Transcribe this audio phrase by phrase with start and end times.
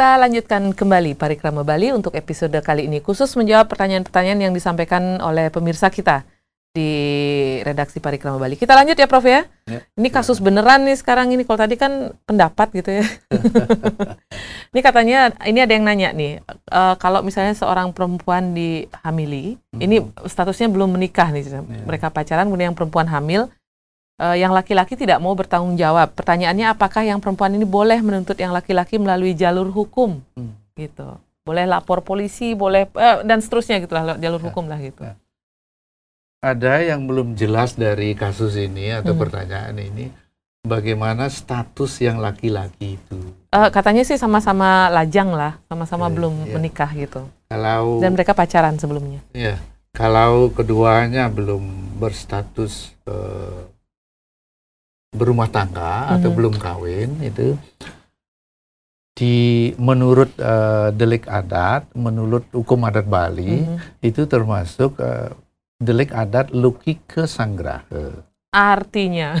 [0.00, 5.52] Kita lanjutkan kembali Parikrama Bali untuk episode kali ini khusus menjawab pertanyaan-pertanyaan yang disampaikan oleh
[5.52, 6.24] pemirsa kita
[6.72, 6.88] di
[7.60, 8.56] redaksi Parikrama Bali.
[8.56, 9.44] Kita lanjut ya Prof ya.
[9.68, 11.44] ya ini kasus beneran nih sekarang ini.
[11.44, 13.04] Kalau tadi kan pendapat gitu ya.
[14.72, 16.40] ini katanya ini ada yang nanya nih.
[16.72, 19.84] Uh, kalau misalnya seorang perempuan dihamili, hmm.
[19.84, 21.44] ini statusnya belum menikah nih.
[21.44, 21.60] Ya.
[21.60, 23.52] Mereka pacaran kemudian yang perempuan hamil
[24.20, 26.12] uh, yang laki-laki tidak mau bertanggung jawab.
[26.12, 30.76] Pertanyaannya apakah yang perempuan ini boleh menuntut yang laki-laki melalui jalur hukum, hmm.
[30.76, 31.16] gitu.
[31.40, 35.00] Boleh lapor polisi, boleh uh, dan seterusnya gitulah jalur ya, hukum lah gitu.
[35.08, 35.16] Ya.
[36.40, 39.20] Ada yang belum jelas dari kasus ini atau hmm.
[39.20, 40.12] pertanyaan ini,
[40.64, 43.18] bagaimana status yang laki-laki itu?
[43.52, 46.54] Uh, katanya sih sama-sama lajang lah, sama-sama ya, belum ya.
[46.56, 47.28] menikah gitu.
[47.50, 49.20] Kalau dan mereka pacaran sebelumnya.
[49.36, 49.60] Iya,
[49.92, 51.60] kalau keduanya belum
[52.00, 53.68] berstatus uh,
[55.10, 56.12] berumah tangga hmm.
[56.18, 56.36] atau mhm.
[56.38, 57.58] belum kawin itu
[59.20, 64.00] di menurut uh, delik adat, menurut hukum adat Bali hmm.
[64.00, 65.28] itu termasuk uh,
[65.76, 68.24] delik adat luki kesanggraha.
[68.48, 69.36] Artinya?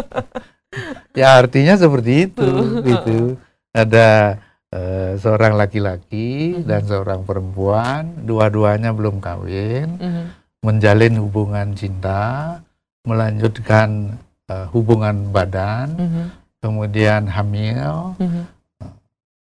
[1.20, 2.48] ya artinya seperti itu,
[2.88, 3.36] gitu.
[3.76, 4.40] Ada
[4.72, 6.64] uh, seorang laki-laki hmm.
[6.64, 10.24] dan seorang perempuan, dua-duanya belum kawin, hmm.
[10.64, 12.64] menjalin hubungan cinta,
[13.04, 14.16] melanjutkan
[14.50, 16.26] uh, hubungan badan, mm -hmm.
[16.60, 18.44] kemudian hamil, mm -hmm.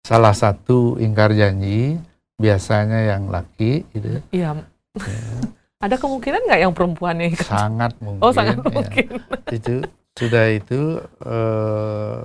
[0.07, 1.99] salah satu ingkar janji
[2.39, 4.23] biasanya yang laki, gitu.
[4.35, 4.63] Iya.
[4.99, 5.25] Ya.
[5.83, 7.35] Ada kemungkinan nggak yang perempuannya?
[7.43, 8.23] Sangat mungkin.
[8.23, 8.71] Oh sangat ya.
[8.71, 9.07] mungkin.
[9.51, 9.75] itu
[10.15, 10.81] sudah itu
[11.27, 12.23] uh,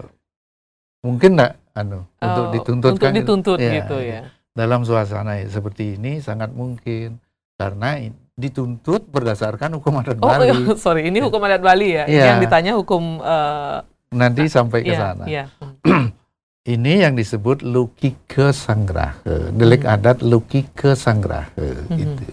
[1.02, 4.22] mungkin nggak anu oh, untuk dituntut untuk dituntut ya, gitu ya.
[4.54, 7.18] Dalam suasana seperti ini sangat mungkin
[7.58, 7.98] karena
[8.38, 10.48] dituntut berdasarkan hukum adat oh, Bali.
[10.54, 12.06] Oh, sorry, ini hukum adat Bali ya.
[12.06, 12.24] ya.
[12.32, 13.82] Yang ditanya hukum uh,
[14.14, 15.26] nanti sampai ke iya, sana.
[15.26, 15.46] Ya, ya.
[16.78, 19.94] ini yang disebut luki kesanggraha, delik hmm.
[19.98, 21.98] adat luki kesanggraha hmm.
[21.98, 22.30] gitu.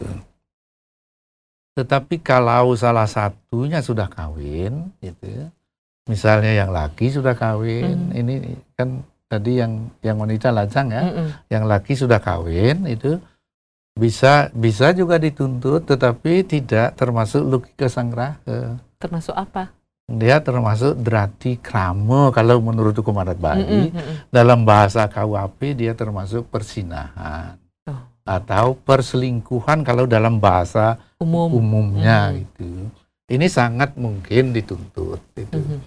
[1.74, 5.50] Tetapi kalau salah satunya sudah kawin, gitu,
[6.06, 8.20] misalnya yang laki sudah kawin, hmm.
[8.20, 8.34] ini
[8.78, 11.30] kan tadi yang yang wanita lajang ya, hmm.
[11.50, 13.18] yang laki sudah kawin itu
[13.94, 18.82] bisa bisa juga dituntut tetapi tidak termasuk logika sanggraha.
[18.98, 19.70] Termasuk apa?
[20.04, 23.64] Dia termasuk drati kramo kalau menurut hukum adat Bali.
[23.64, 24.14] Mm -hmm.
[24.28, 27.56] Dalam bahasa KUHP dia termasuk persinahan.
[27.88, 28.02] Oh.
[28.26, 31.54] Atau perselingkuhan kalau dalam bahasa Umum.
[31.54, 32.38] umumnya mm -hmm.
[32.42, 32.70] gitu.
[33.30, 35.56] Ini sangat mungkin dituntut itu.
[35.56, 35.80] Mm -hmm.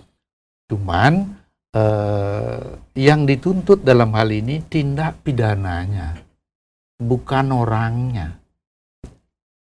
[0.72, 1.14] Cuman
[1.76, 2.66] eh,
[2.98, 6.27] yang dituntut dalam hal ini tindak pidananya
[6.98, 8.42] bukan orangnya.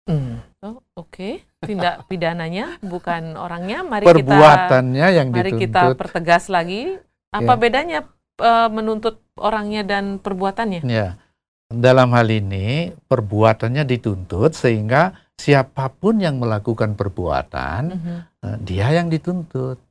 [0.06, 0.40] Hmm.
[0.64, 1.34] Oh, Oke, okay.
[1.62, 3.84] tindak pidananya bukan orangnya.
[3.86, 5.62] Mari Perbuatannya kita, yang mari dituntut.
[5.62, 6.96] kita pertegas lagi.
[7.30, 7.60] Apa ya.
[7.60, 7.98] bedanya
[8.40, 10.82] uh, menuntut orangnya dan perbuatannya?
[10.88, 11.20] Ya,
[11.68, 18.18] dalam hal ini perbuatannya dituntut sehingga siapa pun yang melakukan perbuatan -huh.
[18.42, 19.85] uh, dia yang dituntut.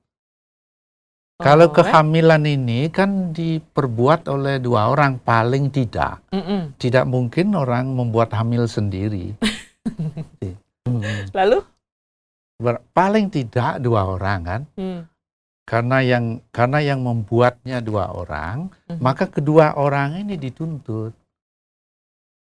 [1.35, 6.23] Kalau oh, kehamilan ini kan diperbuat oleh dua orang paling tidak.
[6.31, 6.62] Mm -mm.
[6.79, 9.35] Tidak mungkin orang membuat hamil sendiri.
[11.38, 11.59] Lalu?
[12.96, 14.62] Paling tidak dua orang kan.
[14.79, 15.01] Mm.
[15.68, 19.00] Karena yang karena yang membuatnya dua orang, mm -hmm.
[19.03, 21.12] maka kedua orang ini dituntut.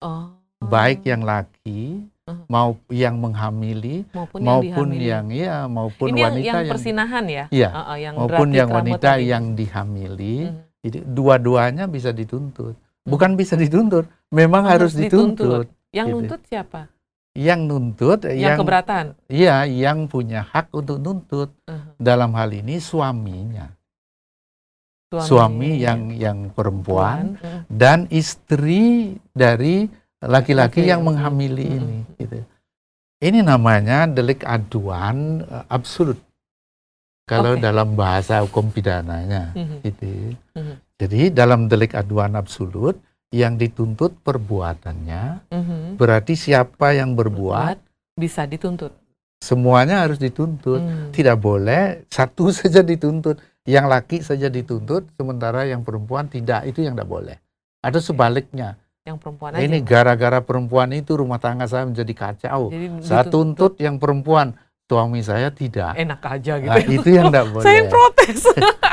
[0.01, 0.33] Oh.
[0.65, 2.09] Baik yang laki
[2.49, 7.45] mau yang menghamili maupun, maupun yang, yang ya maupun Ini wanita yang, yang persinahan ya,
[7.49, 9.29] ya uh, uh, yang maupun yang wanita tadi.
[9.29, 10.85] yang dihamili hmm.
[10.87, 13.09] itu dua-duanya bisa dituntut hmm.
[13.09, 15.65] bukan bisa dituntut memang harus, harus dituntut.
[15.65, 16.15] dituntut yang gitu.
[16.17, 16.81] nuntut siapa
[17.37, 21.93] yang nuntut yang, yang keberatan iya yang punya hak untuk nuntut uh.
[22.01, 23.69] dalam hal ini suaminya
[25.09, 27.65] suami, suami yang yang perempuan uh.
[27.69, 29.89] dan istri dari
[30.23, 31.77] laki-laki yang menghamili hmm.
[31.79, 31.97] ini.
[32.19, 32.37] Gitu.
[33.19, 36.19] Ini namanya delik aduan uh, absolut.
[37.29, 37.61] Kalau okay.
[37.61, 39.85] dalam bahasa hukum pidananya, hmm.
[39.85, 40.33] gitu.
[40.57, 40.81] Hmm.
[40.97, 42.97] Jadi dalam delik aduan absolut
[43.29, 46.01] yang dituntut perbuatannya, hmm.
[46.01, 47.77] berarti siapa yang berbuat
[48.17, 48.97] bisa dituntut.
[49.39, 50.81] Semuanya harus dituntut.
[50.81, 51.13] Hmm.
[51.13, 53.37] Tidak boleh satu saja dituntut,
[53.69, 56.65] yang laki saja dituntut, sementara yang perempuan tidak.
[56.65, 57.37] Itu yang tidak boleh.
[57.85, 58.75] Atau sebaliknya
[59.09, 59.65] yang perempuan aja.
[59.65, 62.69] Ini gara-gara perempuan itu rumah tangga saya menjadi kacau.
[62.69, 64.53] Jadi, saya tuntut yang perempuan,
[64.85, 65.97] suami saya tidak.
[65.97, 66.69] Enak aja gitu.
[66.69, 67.65] Nah, itu yang tidak boleh.
[67.65, 68.39] saya protes.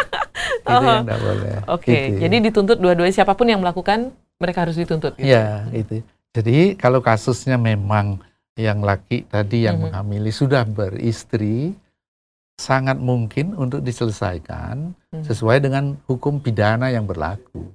[0.64, 1.52] itu yang tidak boleh.
[1.52, 2.02] Oke, okay.
[2.12, 2.18] gitu.
[2.24, 5.16] jadi dituntut dua-duanya siapa pun yang melakukan mereka harus dituntut.
[5.16, 5.28] Gitu.
[5.28, 6.04] Iya, itu.
[6.36, 8.20] Jadi kalau kasusnya memang
[8.56, 9.92] yang laki tadi yang mm -hmm.
[9.92, 11.72] menghamili sudah beristri,
[12.56, 15.24] sangat mungkin untuk diselesaikan mm -hmm.
[15.24, 17.72] sesuai dengan hukum pidana yang berlaku.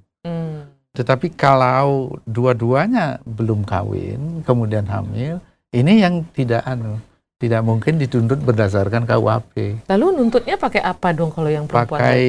[0.92, 5.40] Tetapi kalau dua-duanya belum kawin, kemudian hamil,
[5.72, 7.00] ini yang tidak anu,
[7.40, 9.88] tidak mungkin dituntut berdasarkan KUHP.
[9.88, 11.96] Lalu nuntutnya pakai apa dong kalau yang perempuan?
[11.96, 12.20] Pakai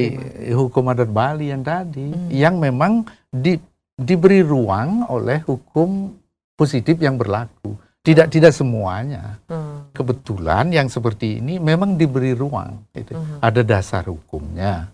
[0.56, 2.32] hukum adat Bali yang tadi, hmm.
[2.32, 3.60] yang memang di,
[4.00, 6.16] diberi ruang oleh hukum
[6.56, 7.76] positif yang berlaku.
[8.00, 9.44] Tidak tidak semuanya.
[9.44, 9.92] Hmm.
[9.92, 12.88] Kebetulan yang seperti ini memang diberi ruang.
[12.96, 13.44] Itu hmm.
[13.44, 14.88] ada dasar hukumnya.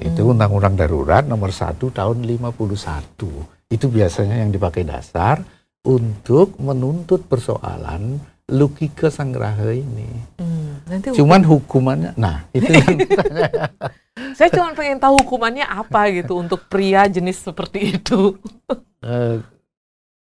[0.00, 0.32] Itu hmm.
[0.36, 3.72] Undang-Undang Darurat nomor 1 tahun 51.
[3.72, 5.44] Itu biasanya yang dipakai dasar
[5.84, 10.08] untuk menuntut persoalan logika Sanggraha ini.
[10.40, 12.96] Hmm, nanti Cuman hukumannya, nah itu yang
[14.36, 18.36] Saya cuma pengen tahu hukumannya apa gitu untuk pria jenis seperti itu.
[19.04, 19.40] uh,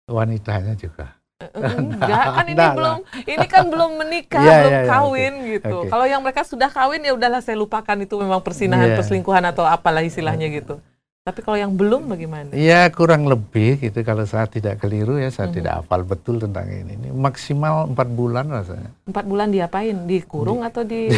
[0.08, 1.15] wanitanya juga.
[1.80, 3.32] Enggak, kan ini nah, belum nah.
[3.32, 5.50] ini kan belum menikah, yeah, belum yeah, yeah, kawin okay.
[5.56, 5.76] gitu.
[5.82, 5.90] Okay.
[5.92, 8.98] Kalau yang mereka sudah kawin ya udahlah saya lupakan itu memang persinahan, yeah.
[8.98, 10.82] perselingkuhan atau apalah istilahnya gitu.
[11.26, 12.54] Tapi kalau yang belum bagaimana?
[12.54, 15.56] Ya kurang lebih gitu kalau saya tidak keliru ya saya mm -hmm.
[15.58, 16.94] tidak hafal betul tentang ini.
[16.94, 18.94] ini maksimal empat bulan rasanya.
[19.10, 20.06] Empat bulan diapain?
[20.06, 21.10] Dikurung di, atau di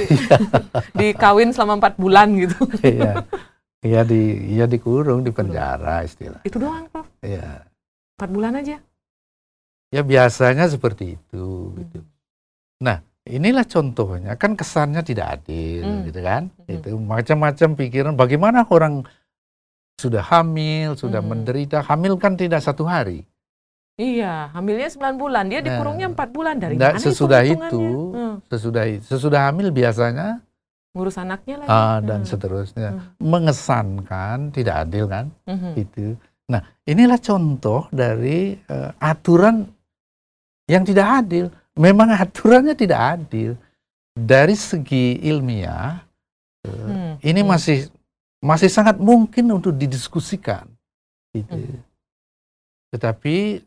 [0.99, 2.57] dikawin selama empat bulan gitu?
[2.81, 3.21] Iya,
[3.85, 6.41] iya di iya dikurung di penjara istilah.
[6.41, 7.05] Itu doang Prof?
[7.21, 7.69] Iya.
[8.17, 8.81] Empat bulan aja?
[9.89, 11.73] Ya biasanya seperti itu.
[11.77, 11.99] Gitu.
[12.85, 16.03] Nah inilah contohnya kan kesannya tidak adil, hmm.
[16.09, 16.43] gitu kan?
[16.49, 16.75] Hmm.
[16.81, 18.15] Itu macam-macam pikiran.
[18.17, 19.05] Bagaimana orang
[20.01, 21.29] sudah hamil, sudah hmm.
[21.29, 23.27] menderita, hamil kan tidak satu hari.
[23.99, 28.47] Iya, hamilnya 9 bulan, dia dikurungnya nah, 4 bulan dari mana sesudah itu, hmm.
[28.47, 30.39] sesudah sesudah hamil biasanya
[30.95, 31.69] ngurus anaknya lagi.
[31.69, 32.31] Uh, dan hmm.
[32.31, 32.91] seterusnya.
[32.95, 33.03] Hmm.
[33.19, 35.35] Mengesankan tidak adil kan?
[35.51, 35.75] Hmm.
[35.75, 36.15] Itu.
[36.49, 39.67] Nah, inilah contoh dari uh, aturan
[40.69, 41.51] yang tidak adil.
[41.75, 43.57] Memang aturannya tidak adil.
[44.19, 46.03] Dari segi ilmiah,
[46.67, 47.23] hmm.
[47.23, 47.49] ini hmm.
[47.49, 47.87] masih
[48.43, 50.67] masih sangat mungkin untuk didiskusikan.
[51.31, 51.55] Gitu.
[51.55, 51.81] Hmm.
[52.91, 53.63] Tetapi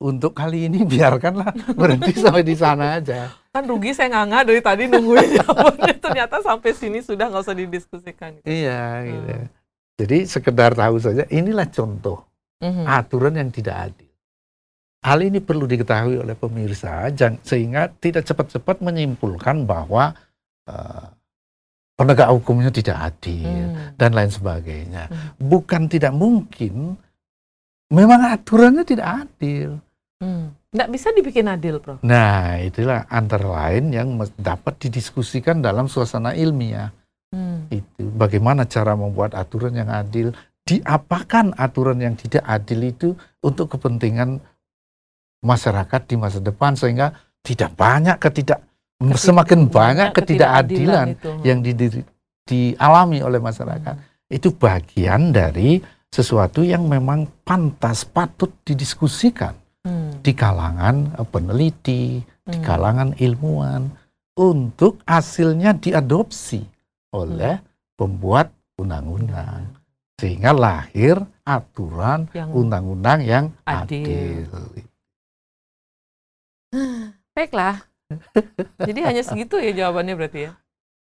[0.00, 3.28] untuk kali ini biarkanlah berhenti sampai di sana aja.
[3.52, 8.40] Kan rugi saya nganga dari tadi nungguin jawabannya ternyata sampai sini sudah nggak usah didiskusikan.
[8.42, 9.14] Iya, gitu.
[9.14, 9.26] hmm.
[9.28, 9.34] gitu.
[10.00, 12.24] Jadi sekedar tahu saja inilah contoh
[12.64, 12.88] hmm.
[12.88, 14.09] aturan yang tidak adil.
[15.00, 17.08] Hal ini perlu diketahui oleh pemirsa
[17.40, 20.12] sehingga tidak cepat-cepat menyimpulkan bahwa
[20.68, 21.08] uh,
[21.96, 23.96] penegak hukumnya tidak adil hmm.
[23.96, 25.08] dan lain sebagainya.
[25.08, 25.36] Hmm.
[25.40, 27.00] Bukan tidak mungkin,
[27.88, 29.80] memang aturannya tidak adil.
[30.20, 30.52] Hmm.
[30.72, 32.04] Nggak bisa dibikin adil, Prof.
[32.04, 36.92] Nah, itulah antara lain yang dapat didiskusikan dalam suasana ilmiah.
[37.32, 37.68] Hmm.
[37.72, 40.32] Itu bagaimana cara membuat aturan yang adil,
[40.68, 43.08] diapakan aturan yang tidak adil itu
[43.42, 44.40] untuk kepentingan
[45.40, 48.60] masyarakat di masa depan sehingga tidak banyak ketidak
[49.00, 52.04] Ketidak, semakin banyak ketidakadilan, ketidakadilan yang di, di,
[52.44, 54.36] dialami oleh masyarakat hmm.
[54.36, 55.80] itu bagian dari
[56.12, 59.56] sesuatu yang memang pantas patut didiskusikan
[59.88, 60.20] hmm.
[60.20, 62.52] di kalangan eh, peneliti, hmm.
[62.52, 63.88] di kalangan ilmuwan
[64.36, 66.60] untuk hasilnya diadopsi
[67.16, 67.96] oleh hmm.
[67.96, 69.64] pembuat undang-undang
[70.20, 74.44] sehingga lahir aturan undang-undang yang, yang adil.
[74.44, 74.89] adil.
[77.34, 77.86] Baiklah.
[78.82, 80.52] Jadi hanya segitu ya jawabannya berarti ya.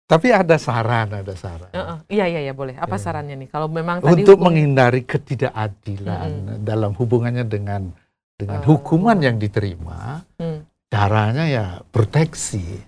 [0.09, 1.69] Tapi ada saran, ada saran.
[1.69, 2.73] Uh, uh, iya iya iya boleh.
[2.81, 3.01] Apa ya.
[3.05, 3.49] sarannya nih?
[3.53, 4.49] Kalau memang tadi untuk hukum...
[4.49, 6.57] menghindari ketidakadilan hmm.
[6.65, 7.93] dalam hubungannya dengan
[8.33, 10.89] dengan uh, hukuman yang diterima, hmm.
[10.89, 12.81] caranya ya proteksi.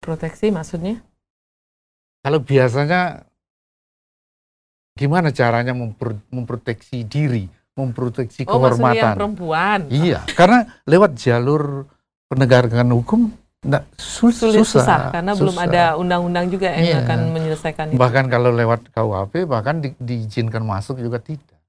[0.00, 0.96] Proteksi maksudnya?
[2.24, 3.20] Kalau biasanya
[4.96, 9.12] gimana caranya mempro memproteksi diri, memproteksi oh, kehormatan?
[9.12, 9.80] Oh, perempuan.
[9.92, 11.84] Iya, karena lewat jalur
[12.32, 13.28] penegakan hukum
[13.62, 15.38] Nggak, sus sulit susah, susah karena susah.
[15.38, 17.02] belum ada undang-undang juga yang yeah.
[17.06, 17.98] akan menyelesaikan itu.
[18.00, 21.62] Bahkan kalau lewat KUHP bahkan di, diizinkan masuk juga tidak.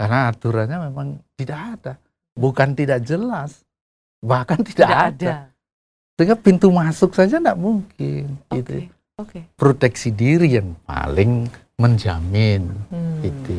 [0.00, 1.92] Karena aturannya memang tidak ada.
[2.32, 3.60] Bukan tidak jelas,
[4.24, 5.28] bahkan tidak, tidak ada.
[5.28, 5.34] ada.
[6.16, 8.40] Sehingga pintu masuk saja tidak mungkin.
[8.48, 8.56] Okay.
[8.64, 8.72] Gitu.
[9.20, 9.42] Okay.
[9.52, 11.44] Proteksi diri yang paling
[11.76, 13.20] menjamin hmm.
[13.20, 13.58] itu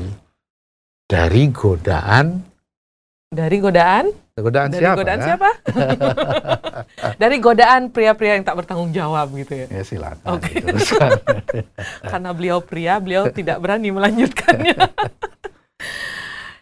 [1.05, 2.41] dari godaan.
[3.29, 4.09] Dari godaan?
[4.41, 4.97] Godaan Dari siapa?
[4.97, 5.25] Godaan ya?
[5.25, 5.49] siapa?
[7.21, 9.67] Dari godaan pria-pria yang tak bertanggung jawab gitu ya.
[9.69, 10.25] Ya silakan.
[10.39, 10.59] Oke.
[10.59, 11.63] Okay.
[12.11, 14.75] Karena beliau pria, beliau tidak berani melanjutkannya.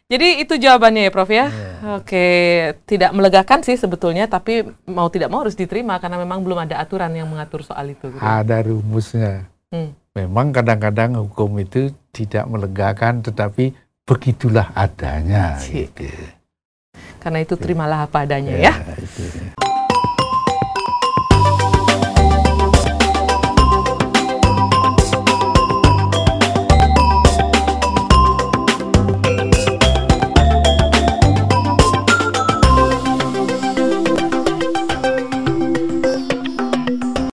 [0.07, 1.51] Jadi itu jawabannya ya Prof ya.
[1.51, 2.00] Yeah.
[2.00, 2.27] Oke,
[2.88, 7.12] tidak melegakan sih sebetulnya, tapi mau tidak mau harus diterima karena memang belum ada aturan
[7.12, 8.15] yang mengatur soal itu.
[8.15, 8.24] Gitu.
[8.24, 9.51] Ada rumusnya.
[9.67, 9.91] Hmm.
[10.15, 13.75] Memang kadang-kadang hukum itu tidak melegakan, tetapi
[14.07, 15.60] begitulah adanya.
[15.60, 16.07] Gitu.
[17.17, 18.71] Karena itu terimalah apa adanya ya.
[18.71, 18.74] ya.